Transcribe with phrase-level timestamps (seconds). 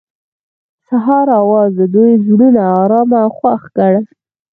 [0.77, 4.05] د سهار اواز د دوی زړونه ارامه او خوښ کړل.